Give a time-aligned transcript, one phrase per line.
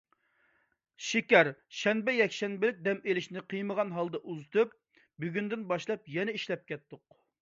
[1.07, 1.49] شېكەر
[1.81, 4.75] شەنبە، يەكشەنبىلىك دەم ئېلىشنى قىيمىغان ھالدا ئۇزىتىپ،
[5.25, 7.07] بۈگۈندىن باشلاپ يەنە ئىشلەپ كەتتۇق.